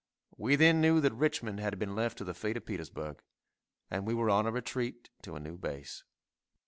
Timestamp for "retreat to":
4.51-5.35